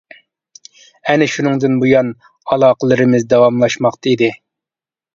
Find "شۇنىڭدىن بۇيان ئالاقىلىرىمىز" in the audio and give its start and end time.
1.35-3.31